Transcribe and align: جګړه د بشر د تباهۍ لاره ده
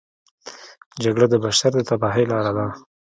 جګړه 1.03 1.25
د 1.29 1.35
بشر 1.43 1.71
د 1.75 1.79
تباهۍ 1.89 2.23
لاره 2.31 2.51
ده 2.57 2.65